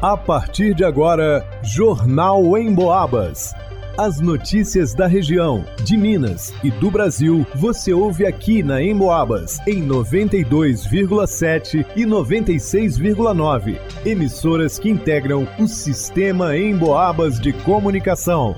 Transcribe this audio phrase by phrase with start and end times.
[0.00, 3.52] A partir de agora, Jornal em Boabas.
[3.96, 9.84] As notícias da região, de Minas e do Brasil, você ouve aqui na Emboabas, em
[9.84, 13.76] 92,7 e 96,9.
[14.06, 18.54] Emissoras que integram o sistema Emboabas de comunicação.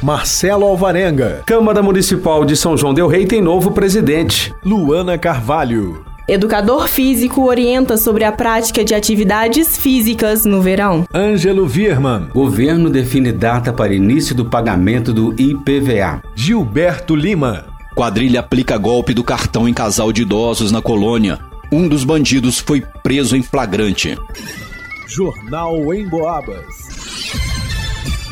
[0.00, 1.42] Marcelo Alvarenga.
[1.44, 4.54] Câmara Municipal de São João Del Rei tem novo presidente.
[4.64, 6.13] Luana Carvalho.
[6.26, 11.04] Educador físico orienta sobre a prática de atividades físicas no verão.
[11.12, 12.28] Ângelo Virman.
[12.32, 16.22] Governo define data para início do pagamento do IPVA.
[16.34, 17.66] Gilberto Lima.
[17.94, 21.38] Quadrilha aplica golpe do cartão em casal de idosos na colônia.
[21.70, 24.16] Um dos bandidos foi preso em flagrante.
[25.06, 26.93] Jornal em Boabas.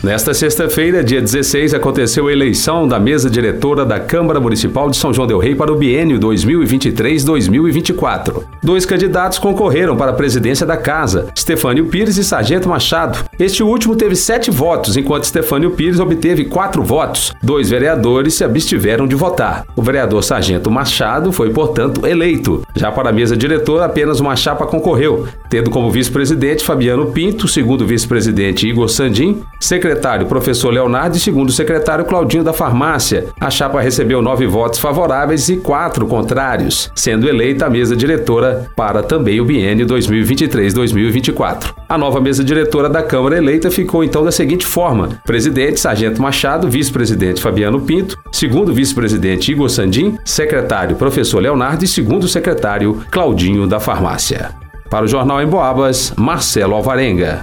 [0.03, 5.15] Nesta sexta-feira, dia 16, aconteceu a eleição da mesa diretora da Câmara Municipal de São
[5.15, 8.43] João Del Rei para o biênio 2023-2024.
[8.61, 13.25] Dois candidatos concorreram para a presidência da casa, Stefânio Pires e Sargento Machado.
[13.39, 17.33] Este último teve sete votos, enquanto Stefânio Pires obteve quatro votos.
[17.41, 19.65] Dois vereadores se abstiveram de votar.
[19.77, 22.63] O vereador Sargento Machado foi, portanto, eleito.
[22.75, 27.87] Já para a mesa diretora, apenas uma chapa concorreu, tendo como vice-presidente Fabiano Pinto, segundo
[27.87, 33.27] vice-presidente Igor Sandim, secretário secretário, professor Leonardo, e segundo secretário, Claudinho da Farmácia.
[33.39, 39.03] A chapa recebeu nove votos favoráveis e quatro contrários, sendo eleita a mesa diretora para
[39.03, 41.75] também o biênio 2023-2024.
[41.89, 46.69] A nova mesa diretora da Câmara eleita ficou então da seguinte forma: presidente Sargento Machado,
[46.69, 53.79] vice-presidente Fabiano Pinto, segundo vice-presidente Igor Sandim, secretário professor Leonardo e segundo secretário Claudinho da
[53.79, 54.51] Farmácia.
[54.89, 57.43] Para o Jornal em Boabas, Marcelo Alvarenga.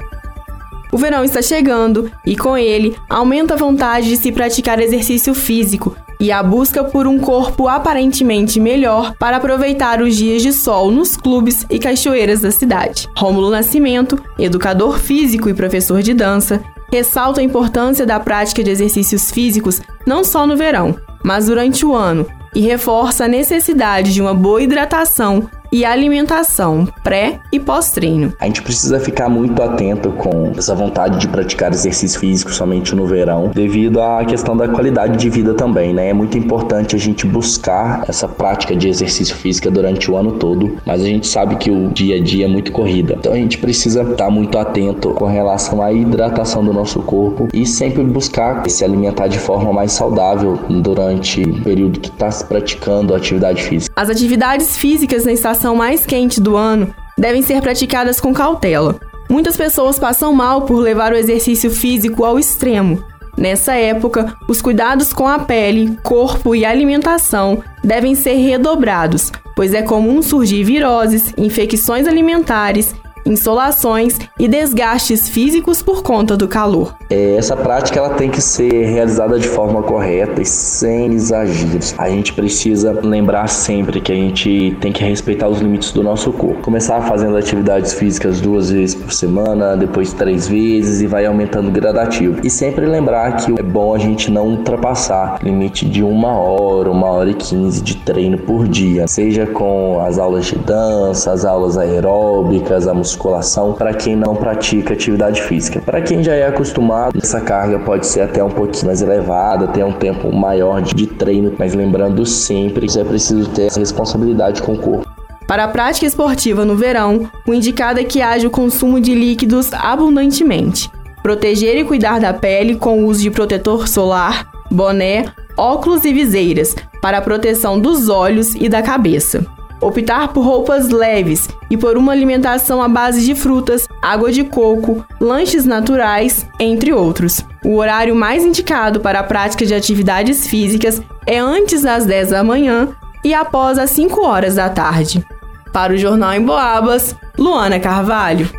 [0.91, 5.95] O verão está chegando e, com ele, aumenta a vontade de se praticar exercício físico
[6.19, 11.15] e a busca por um corpo aparentemente melhor para aproveitar os dias de sol nos
[11.15, 13.07] clubes e cachoeiras da cidade.
[13.15, 19.31] Rômulo Nascimento, educador físico e professor de dança, ressalta a importância da prática de exercícios
[19.31, 24.33] físicos não só no verão, mas durante o ano e reforça a necessidade de uma
[24.33, 28.34] boa hidratação e alimentação pré e pós-treino.
[28.40, 33.06] A gente precisa ficar muito atento com essa vontade de praticar exercício físico somente no
[33.06, 36.09] verão, devido à questão da qualidade de vida também, né?
[36.09, 40.78] É muito importante a gente buscar essa prática de exercício físico durante o ano todo,
[40.85, 43.16] mas a gente sabe que o dia a dia é muito corrida.
[43.18, 47.66] Então a gente precisa estar muito atento com relação à hidratação do nosso corpo e
[47.66, 53.13] sempre buscar se alimentar de forma mais saudável durante o período que está se praticando
[53.13, 53.94] a atividade física.
[53.96, 58.96] As atividades físicas na estação estação mais quente do ano devem ser praticadas com cautela.
[59.30, 63.03] Muitas pessoas passam mal por levar o exercício físico ao extremo.
[63.38, 69.81] Nessa época, os cuidados com a pele, corpo e alimentação devem ser redobrados, pois é
[69.81, 76.96] comum surgir viroses, infecções alimentares insolações e desgastes físicos por conta do calor.
[77.09, 81.96] É, essa prática ela tem que ser realizada de forma correta e sem exageros.
[81.97, 86.31] A gente precisa lembrar sempre que a gente tem que respeitar os limites do nosso
[86.31, 86.62] corpo.
[86.62, 92.40] Começar fazendo atividades físicas duas vezes por semana, depois três vezes e vai aumentando gradativo.
[92.44, 96.91] E sempre lembrar que é bom a gente não ultrapassar o limite de uma hora,
[96.91, 101.46] uma hora e quinze de treino por dia, seja com as aulas de dança, as
[101.46, 105.81] aulas aeróbicas, a musculação musculação para quem não pratica atividade física.
[105.81, 109.84] Para quem já é acostumado, essa carga pode ser até um pouquinho mais elevada, ter
[109.84, 114.78] um tempo maior de treino, mas lembrando sempre que é preciso ter responsabilidade com o
[114.78, 115.09] corpo.
[115.47, 119.74] Para a prática esportiva no verão, o indicado é que haja o consumo de líquidos
[119.74, 120.90] abundantemente.
[121.24, 125.26] Proteger e cuidar da pele com o uso de protetor solar, boné,
[125.58, 131.47] óculos e viseiras para a proteção dos olhos e da cabeça optar por roupas leves
[131.69, 137.44] e por uma alimentação à base de frutas, água de coco, lanches naturais, entre outros.
[137.63, 142.44] O horário mais indicado para a prática de atividades físicas é antes das 10 da
[142.44, 142.90] manhã
[143.23, 145.25] e após as 5 horas da tarde.
[145.72, 148.49] Para o Jornal em Boabas, Luana Carvalho.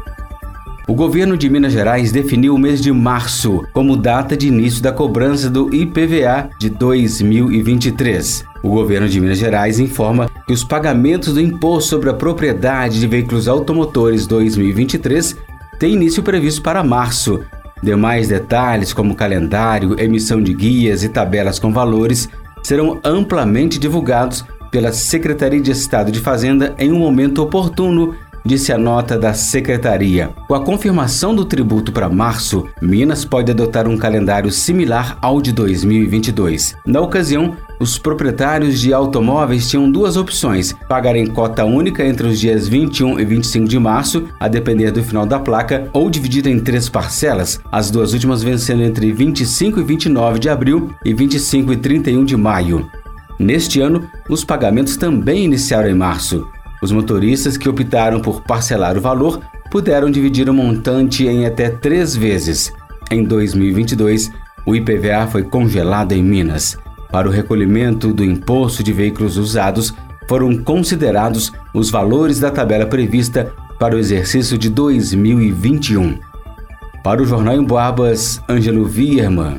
[0.91, 4.91] O governo de Minas Gerais definiu o mês de março como data de início da
[4.91, 8.45] cobrança do IPVA de 2023.
[8.61, 13.07] O governo de Minas Gerais informa que os pagamentos do Imposto sobre a Propriedade de
[13.07, 15.37] Veículos Automotores 2023
[15.79, 17.41] têm início previsto para março.
[17.81, 22.29] Demais detalhes, como calendário, emissão de guias e tabelas com valores,
[22.65, 28.13] serão amplamente divulgados pela Secretaria de Estado de Fazenda em um momento oportuno
[28.45, 30.31] disse a nota da secretaria.
[30.49, 35.53] Com a confirmação do tributo para março, Minas pode adotar um calendário similar ao de
[35.53, 36.77] 2022.
[36.87, 42.39] Na ocasião, os proprietários de automóveis tinham duas opções: pagar em cota única entre os
[42.39, 46.61] dias 21 e 25 de março, a depender do final da placa, ou dividida em
[46.61, 51.77] três parcelas, as duas últimas vencendo entre 25 e 29 de abril e 25 e
[51.77, 52.87] 31 de maio.
[53.39, 56.47] Neste ano, os pagamentos também iniciaram em março.
[56.83, 59.41] Os motoristas que optaram por parcelar o valor
[59.71, 62.73] puderam dividir o montante em até três vezes.
[63.11, 64.31] Em 2022,
[64.67, 66.77] o IPVA foi congelado em Minas.
[67.11, 69.93] Para o recolhimento do imposto de veículos usados,
[70.29, 76.19] foram considerados os valores da tabela prevista para o exercício de 2021.
[77.03, 79.59] Para o Jornal em Boabas, Ângelo Vierman.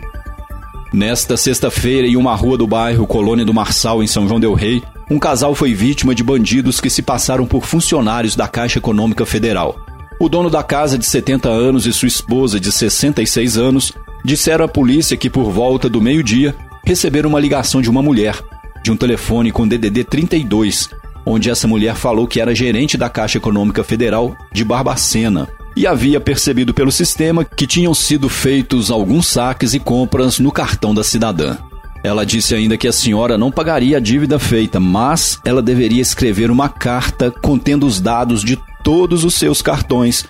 [0.94, 4.84] Nesta sexta-feira, em uma rua do bairro Colônia do Marçal, em São João Del Rei,
[5.12, 9.78] um casal foi vítima de bandidos que se passaram por funcionários da Caixa Econômica Federal.
[10.18, 13.92] O dono da casa, de 70 anos, e sua esposa, de 66 anos,
[14.24, 16.56] disseram à polícia que, por volta do meio-dia,
[16.86, 18.40] receberam uma ligação de uma mulher,
[18.82, 20.90] de um telefone com DDD 32,
[21.26, 26.22] onde essa mulher falou que era gerente da Caixa Econômica Federal de Barbacena e havia
[26.22, 31.58] percebido pelo sistema que tinham sido feitos alguns saques e compras no cartão da cidadã.
[32.04, 36.50] Ela disse ainda que a senhora não pagaria a dívida feita, mas ela deveria escrever
[36.50, 40.26] uma carta contendo os dados de todos os seus cartões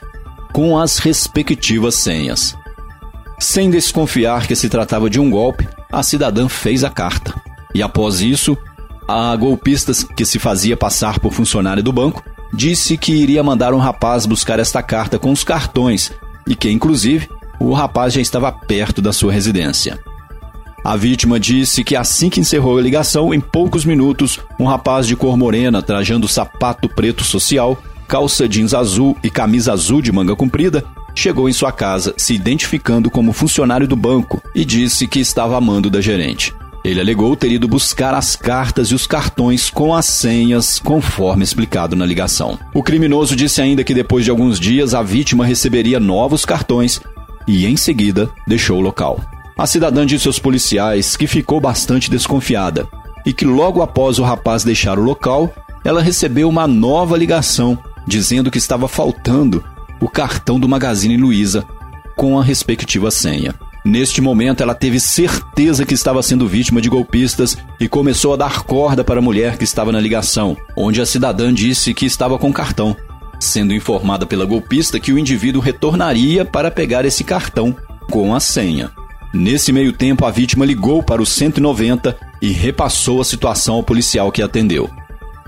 [0.52, 2.56] com as respectivas senhas.
[3.40, 7.34] Sem desconfiar que se tratava de um golpe, a cidadã fez a carta.
[7.74, 8.58] E após isso,
[9.08, 12.24] a golpista que se fazia passar por funcionária do banco
[12.54, 16.12] disse que iria mandar um rapaz buscar esta carta com os cartões
[16.46, 17.30] e que, inclusive,
[17.60, 19.98] o rapaz já estava perto da sua residência.
[20.84, 25.16] A vítima disse que assim que encerrou a ligação, em poucos minutos, um rapaz de
[25.16, 30.84] cor morena, trajando sapato preto social, calça jeans azul e camisa azul de manga comprida,
[31.14, 35.90] chegou em sua casa se identificando como funcionário do banco e disse que estava amando
[35.90, 36.54] da gerente.
[36.84, 41.96] Ele alegou ter ido buscar as cartas e os cartões com as senhas, conforme explicado
[41.96, 42.58] na ligação.
[42.74, 47.00] O criminoso disse ainda que depois de alguns dias a vítima receberia novos cartões
[47.48, 49.20] e, em seguida, deixou o local.
[49.58, 52.88] A cidadã disse aos policiais que ficou bastante desconfiada
[53.26, 55.54] e que logo após o rapaz deixar o local,
[55.84, 57.78] ela recebeu uma nova ligação
[58.08, 59.64] dizendo que estava faltando
[60.00, 61.66] o cartão do Magazine Luiza
[62.16, 63.54] com a respectiva senha.
[63.84, 68.62] Neste momento, ela teve certeza que estava sendo vítima de golpistas e começou a dar
[68.62, 72.54] corda para a mulher que estava na ligação, onde a cidadã disse que estava com
[72.54, 72.96] cartão,
[73.40, 77.76] sendo informada pela golpista que o indivíduo retornaria para pegar esse cartão
[78.12, 78.92] com a senha.
[79.34, 84.30] Nesse meio tempo, a vítima ligou para o 190 e repassou a situação ao policial
[84.30, 84.90] que atendeu,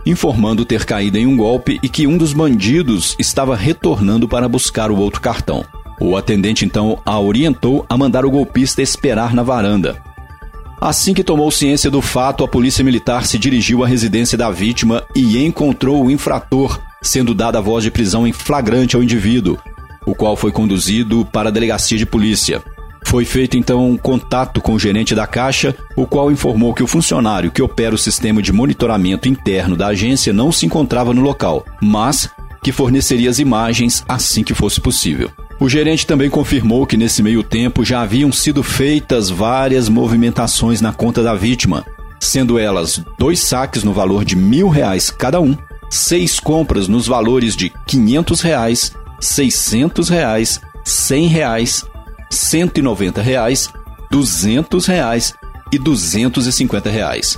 [0.05, 4.89] informando ter caído em um golpe e que um dos bandidos estava retornando para buscar
[4.89, 5.65] o outro cartão.
[5.99, 10.01] O atendente então a orientou a mandar o golpista esperar na varanda.
[10.79, 15.03] Assim que tomou ciência do fato, a polícia militar se dirigiu à residência da vítima
[15.15, 19.57] e encontrou o infrator, sendo dada a voz de prisão em flagrante ao indivíduo,
[20.05, 22.61] o qual foi conduzido para a delegacia de polícia.
[23.13, 26.87] Foi feito então um contato com o gerente da Caixa, o qual informou que o
[26.87, 31.63] funcionário que opera o sistema de monitoramento interno da agência não se encontrava no local,
[31.79, 32.27] mas
[32.63, 35.29] que forneceria as imagens assim que fosse possível.
[35.59, 40.91] O gerente também confirmou que nesse meio tempo já haviam sido feitas várias movimentações na
[40.91, 41.85] conta da vítima,
[42.19, 45.55] sendo elas dois saques no valor de mil reais cada um,
[45.87, 51.85] seis compras nos valores de quinhentos reais, seiscentos reais, cem reais,
[52.33, 53.69] cento e noventa reais,
[54.11, 55.33] duzentos reais
[55.71, 57.37] e duzentos e cinquenta reais.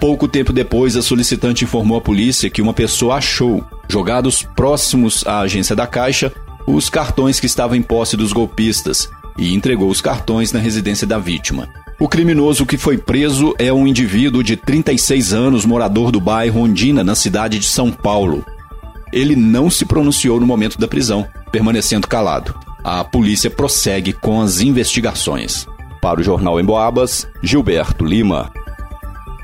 [0.00, 5.40] Pouco tempo depois, a solicitante informou à polícia que uma pessoa achou, jogados próximos à
[5.40, 6.32] agência da Caixa,
[6.66, 11.18] os cartões que estavam em posse dos golpistas e entregou os cartões na residência da
[11.18, 11.68] vítima.
[11.98, 17.02] O criminoso que foi preso é um indivíduo de 36 anos, morador do bairro Ondina,
[17.02, 18.44] na cidade de São Paulo.
[19.12, 22.54] Ele não se pronunciou no momento da prisão, permanecendo calado.
[22.82, 25.66] A polícia prossegue com as investigações.
[26.00, 28.52] Para o Jornal Emboabas, Gilberto Lima.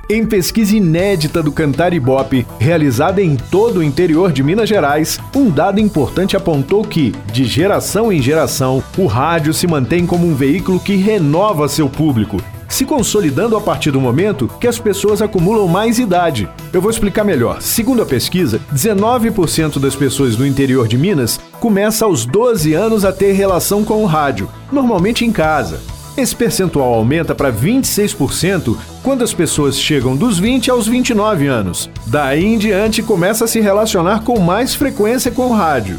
[0.09, 5.49] Em pesquisa inédita do Cantar Ibope, realizada em todo o interior de Minas Gerais, um
[5.49, 10.79] dado importante apontou que, de geração em geração, o rádio se mantém como um veículo
[10.79, 12.37] que renova seu público,
[12.75, 16.49] se consolidando a partir do momento que as pessoas acumulam mais idade.
[16.73, 17.63] Eu vou explicar melhor.
[17.63, 23.13] Segundo a pesquisa, 19% das pessoas do interior de Minas começa aos 12 anos a
[23.13, 25.81] ter relação com o rádio, normalmente em casa.
[26.17, 31.89] Esse percentual aumenta para 26% quando as pessoas chegam dos 20 aos 29 anos.
[32.07, 35.99] Daí em diante começa a se relacionar com mais frequência com o rádio.